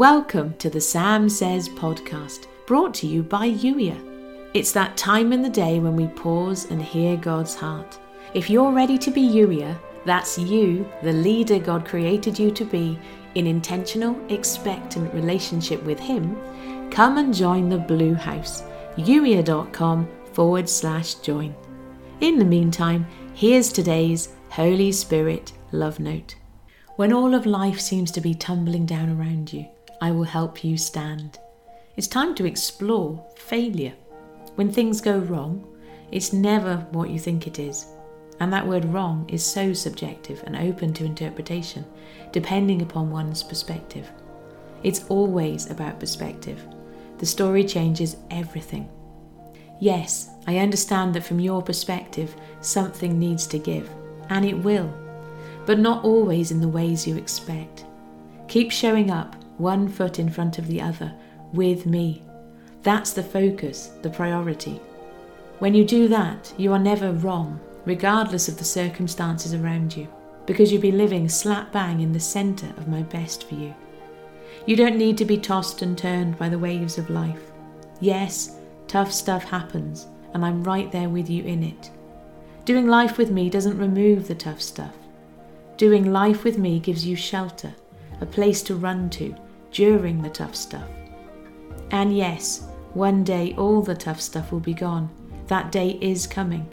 Welcome 0.00 0.54
to 0.54 0.70
the 0.70 0.80
Sam 0.80 1.28
Says 1.28 1.68
podcast, 1.68 2.46
brought 2.64 2.94
to 2.94 3.06
you 3.06 3.22
by 3.22 3.50
Youier. 3.50 4.00
It's 4.54 4.72
that 4.72 4.96
time 4.96 5.30
in 5.30 5.42
the 5.42 5.50
day 5.50 5.78
when 5.78 5.94
we 5.94 6.06
pause 6.06 6.70
and 6.70 6.80
hear 6.80 7.18
God's 7.18 7.54
heart. 7.54 7.98
If 8.32 8.48
you're 8.48 8.72
ready 8.72 8.96
to 8.96 9.10
be 9.10 9.20
Youier, 9.20 9.78
that's 10.06 10.38
you, 10.38 10.90
the 11.02 11.12
leader 11.12 11.58
God 11.58 11.84
created 11.84 12.38
you 12.38 12.50
to 12.50 12.64
be, 12.64 12.98
in 13.34 13.46
intentional, 13.46 14.18
expectant 14.30 15.12
relationship 15.12 15.82
with 15.82 16.00
Him, 16.00 16.34
come 16.90 17.18
and 17.18 17.34
join 17.34 17.68
the 17.68 17.76
Blue 17.76 18.14
House, 18.14 18.62
youier.com 18.96 20.08
forward 20.32 20.66
slash 20.66 21.16
join. 21.16 21.54
In 22.22 22.38
the 22.38 22.44
meantime, 22.46 23.06
here's 23.34 23.70
today's 23.70 24.30
Holy 24.48 24.92
Spirit 24.92 25.52
love 25.72 26.00
note. 26.00 26.36
When 26.96 27.12
all 27.12 27.34
of 27.34 27.44
life 27.44 27.80
seems 27.80 28.10
to 28.12 28.22
be 28.22 28.32
tumbling 28.32 28.86
down 28.86 29.10
around 29.10 29.52
you, 29.52 29.66
I 30.00 30.10
will 30.10 30.24
help 30.24 30.64
you 30.64 30.76
stand. 30.78 31.38
It's 31.96 32.06
time 32.06 32.34
to 32.36 32.46
explore 32.46 33.22
failure. 33.36 33.92
When 34.54 34.72
things 34.72 35.00
go 35.00 35.18
wrong, 35.18 35.66
it's 36.10 36.32
never 36.32 36.76
what 36.92 37.10
you 37.10 37.18
think 37.18 37.46
it 37.46 37.58
is. 37.58 37.86
And 38.40 38.50
that 38.52 38.66
word 38.66 38.86
wrong 38.86 39.28
is 39.28 39.44
so 39.44 39.74
subjective 39.74 40.42
and 40.46 40.56
open 40.56 40.94
to 40.94 41.04
interpretation, 41.04 41.84
depending 42.32 42.80
upon 42.80 43.10
one's 43.10 43.42
perspective. 43.42 44.10
It's 44.82 45.04
always 45.10 45.70
about 45.70 46.00
perspective. 46.00 46.66
The 47.18 47.26
story 47.26 47.64
changes 47.64 48.16
everything. 48.30 48.88
Yes, 49.78 50.30
I 50.46 50.58
understand 50.58 51.14
that 51.14 51.24
from 51.24 51.40
your 51.40 51.60
perspective, 51.60 52.34
something 52.62 53.18
needs 53.18 53.46
to 53.48 53.58
give, 53.58 53.90
and 54.30 54.46
it 54.46 54.54
will, 54.54 54.90
but 55.66 55.78
not 55.78 56.04
always 56.04 56.50
in 56.50 56.62
the 56.62 56.68
ways 56.68 57.06
you 57.06 57.16
expect. 57.16 57.84
Keep 58.48 58.70
showing 58.72 59.10
up 59.10 59.36
one 59.60 59.88
foot 59.88 60.18
in 60.18 60.30
front 60.30 60.58
of 60.58 60.66
the 60.66 60.80
other, 60.80 61.12
with 61.52 61.86
me. 61.86 62.22
That's 62.82 63.12
the 63.12 63.22
focus, 63.22 63.90
the 64.02 64.10
priority. 64.10 64.80
When 65.58 65.74
you 65.74 65.84
do 65.84 66.08
that, 66.08 66.52
you 66.56 66.72
are 66.72 66.78
never 66.78 67.12
wrong, 67.12 67.60
regardless 67.84 68.48
of 68.48 68.56
the 68.56 68.64
circumstances 68.64 69.52
around 69.52 69.94
you, 69.96 70.08
because 70.46 70.72
you'll 70.72 70.80
be 70.80 70.92
living 70.92 71.28
slap 71.28 71.72
bang 71.72 72.00
in 72.00 72.12
the 72.12 72.20
centre 72.20 72.72
of 72.78 72.88
my 72.88 73.02
best 73.02 73.48
for 73.48 73.54
you. 73.54 73.74
You 74.66 74.76
don't 74.76 74.96
need 74.96 75.18
to 75.18 75.24
be 75.24 75.36
tossed 75.36 75.82
and 75.82 75.96
turned 75.96 76.38
by 76.38 76.48
the 76.48 76.58
waves 76.58 76.98
of 76.98 77.10
life. 77.10 77.42
Yes, 78.00 78.56
tough 78.88 79.12
stuff 79.12 79.44
happens, 79.44 80.06
and 80.32 80.44
I'm 80.44 80.64
right 80.64 80.90
there 80.90 81.08
with 81.08 81.28
you 81.28 81.44
in 81.44 81.62
it. 81.62 81.90
Doing 82.64 82.86
life 82.86 83.18
with 83.18 83.30
me 83.30 83.50
doesn't 83.50 83.78
remove 83.78 84.28
the 84.28 84.34
tough 84.34 84.62
stuff. 84.62 84.94
Doing 85.76 86.12
life 86.12 86.44
with 86.44 86.58
me 86.58 86.78
gives 86.78 87.06
you 87.06 87.16
shelter, 87.16 87.74
a 88.20 88.26
place 88.26 88.62
to 88.62 88.74
run 88.74 89.10
to, 89.10 89.34
during 89.70 90.22
the 90.22 90.30
tough 90.30 90.54
stuff. 90.54 90.88
And 91.90 92.16
yes, 92.16 92.66
one 92.94 93.24
day 93.24 93.54
all 93.56 93.82
the 93.82 93.94
tough 93.94 94.20
stuff 94.20 94.52
will 94.52 94.60
be 94.60 94.74
gone. 94.74 95.10
That 95.46 95.72
day 95.72 95.98
is 96.00 96.26
coming. 96.26 96.68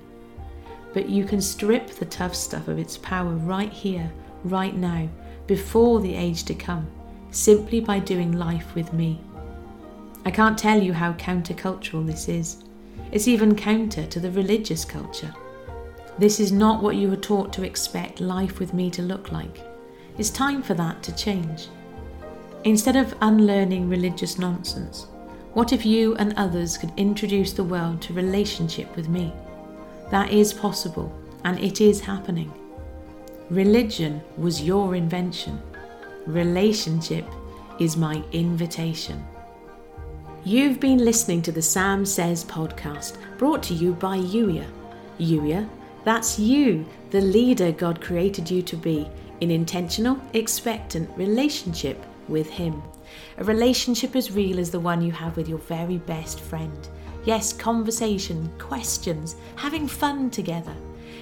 But 0.94 1.10
you 1.10 1.26
can 1.26 1.42
strip 1.42 1.90
the 1.90 2.06
tough 2.06 2.36
stuff 2.36 2.68
of 2.68 2.80
its 2.80 2.98
power 2.98 3.34
right 3.34 3.72
here, 3.72 4.12
right 4.44 4.76
now, 4.76 5.10
before 5.46 6.00
the 6.02 6.16
age 6.16 6.44
to 6.46 6.54
come, 6.54 6.88
simply 7.32 7.80
by 7.80 8.00
doing 8.00 8.32
life 8.34 8.74
with 8.76 8.94
me. 8.94 9.22
I 10.26 10.32
can't 10.32 10.58
tell 10.58 10.82
you 10.82 10.94
how 10.94 11.14
countercultural 11.14 12.06
this 12.06 12.28
is. 12.28 12.64
It's 13.12 13.28
even 13.28 13.56
counter 13.56 14.06
to 14.08 14.20
the 14.20 14.32
religious 14.32 14.84
culture. 14.84 15.34
This 16.18 16.40
is 16.40 16.52
not 16.52 16.82
what 16.82 16.96
you 16.96 17.10
were 17.10 17.16
taught 17.16 17.54
to 17.54 17.64
expect 17.64 18.20
life 18.20 18.60
with 18.60 18.74
me 18.74 18.90
to 18.92 19.02
look 19.02 19.32
like. 19.32 19.62
It's 20.18 20.32
time 20.32 20.64
for 20.64 20.74
that 20.74 21.04
to 21.04 21.16
change. 21.16 21.68
Instead 22.64 22.96
of 22.96 23.16
unlearning 23.22 23.88
religious 23.88 24.38
nonsense, 24.38 25.08
what 25.54 25.74
if 25.74 25.86
you 25.86 26.16
and 26.16 26.34
others 26.36 26.78
could 26.78 26.92
introduce 26.98 27.54
the 27.54 27.64
world 27.64 28.02
to 28.02 28.14
relationship 28.14 28.94
with 28.96 29.10
me? 29.10 29.32
That 30.12 30.32
is 30.32 30.54
possible, 30.54 31.12
and 31.44 31.60
it 31.60 31.82
is 31.82 32.02
happening. 32.02 32.52
Religion 33.50 34.22
was 34.38 34.62
your 34.62 34.96
invention. 34.96 35.62
Relationship 36.26 37.26
is 37.80 37.96
my 37.96 38.24
invitation. 38.32 39.26
You've 40.44 40.80
been 40.80 41.00
listening 41.00 41.42
to 41.44 41.52
the 41.52 41.62
Sam 41.62 42.06
Says 42.06 42.44
podcast, 42.44 43.18
brought 43.38 43.64
to 43.64 43.74
you 43.74 43.94
by 43.94 44.18
Youier. 44.18 44.68
Youier, 45.20 45.68
that's 46.04 46.40
you, 46.40 46.86
the 47.12 47.22
leader 47.22 47.72
God 47.72 48.02
created 48.02 48.50
you 48.50 48.62
to 48.64 48.76
be, 48.76 49.08
in 49.42 49.52
intentional, 49.52 50.20
expectant 50.34 51.10
relationship 51.18 52.04
with 52.30 52.50
Him. 52.50 52.82
A 53.38 53.44
relationship 53.44 54.16
as 54.16 54.32
real 54.32 54.60
as 54.60 54.72
the 54.72 54.80
one 54.80 55.02
you 55.02 55.12
have 55.12 55.38
with 55.38 55.48
your 55.48 55.60
very 55.60 55.98
best 55.98 56.40
friend. 56.40 56.88
Yes, 57.26 57.52
conversation, 57.54 58.50
questions, 58.58 59.36
having 59.56 59.88
fun 59.88 60.30
together. 60.30 60.76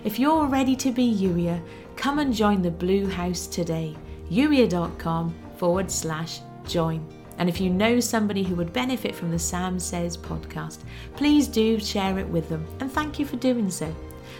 If 0.03 0.19
you're 0.19 0.45
ready 0.45 0.75
to 0.75 0.91
be 0.91 1.13
Youier, 1.13 1.61
come 1.95 2.19
and 2.19 2.33
join 2.33 2.61
the 2.61 2.71
Blue 2.71 3.09
House 3.09 3.47
today. 3.47 3.95
Youier.com 4.29 5.33
forward 5.57 5.89
slash 5.89 6.41
join. 6.67 7.07
And 7.37 7.49
if 7.49 7.59
you 7.59 7.69
know 7.69 7.99
somebody 7.99 8.43
who 8.43 8.55
would 8.55 8.71
benefit 8.71 9.15
from 9.15 9.31
the 9.31 9.39
Sam 9.39 9.79
Says 9.79 10.15
podcast, 10.15 10.79
please 11.15 11.47
do 11.47 11.79
share 11.79 12.17
it 12.19 12.27
with 12.27 12.49
them. 12.49 12.65
And 12.79 12.91
thank 12.91 13.19
you 13.19 13.25
for 13.25 13.35
doing 13.37 13.69
so. 13.69 13.93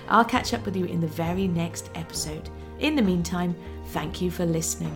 I'll 0.07 0.25
catch 0.25 0.53
up 0.53 0.65
with 0.65 0.75
you 0.75 0.85
in 0.85 1.01
the 1.01 1.07
very 1.07 1.47
next 1.47 1.89
episode. 1.95 2.49
In 2.79 2.95
the 2.95 3.01
meantime, 3.01 3.55
thank 3.87 4.21
you 4.21 4.31
for 4.31 4.45
listening. 4.45 4.95